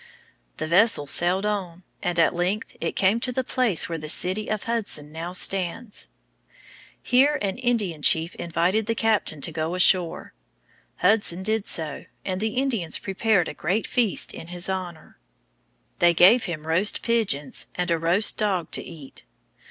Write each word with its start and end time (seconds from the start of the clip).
The 0.57 0.65
vessel 0.65 1.05
sailed 1.05 1.45
on, 1.45 1.83
and 2.01 2.17
at 2.17 2.33
length 2.33 2.75
it 2.81 2.95
came 2.95 3.19
to 3.19 3.31
the 3.31 3.43
place 3.43 3.87
where 3.87 3.99
the 3.99 4.09
city 4.09 4.47
of 4.49 4.63
Hudson 4.63 5.11
now 5.11 5.31
stands. 5.33 6.09
Here 7.03 7.37
an 7.39 7.59
Indian 7.59 8.01
chief 8.01 8.33
invited 8.37 8.87
the 8.87 8.95
captain 8.95 9.41
to 9.41 9.51
go 9.51 9.75
ashore. 9.75 10.33
Hudson 10.95 11.43
did 11.43 11.67
so, 11.67 12.05
and 12.25 12.41
the 12.41 12.55
Indians 12.55 12.97
prepared 12.97 13.47
a 13.47 13.53
great 13.53 13.85
feast 13.85 14.33
in 14.33 14.47
his 14.47 14.69
honor. 14.69 15.19
They 15.99 16.15
gave 16.15 16.45
him 16.45 16.65
roast 16.65 17.03
pigeons 17.03 17.67
and 17.75 17.91
a 17.91 17.99
roast 17.99 18.37
dog 18.37 18.71
to 18.71 18.83
eat. 18.83 19.21